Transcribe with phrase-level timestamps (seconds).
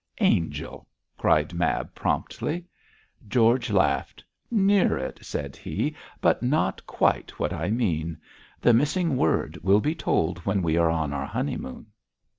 [0.19, 2.65] 'Angel!' cried Mab, promptly.
[3.27, 4.23] George laughed.
[4.49, 8.17] 'Near it,' said he, 'but not quite what I mean.
[8.59, 11.85] The missing word will be told when we are on our honeymoon.'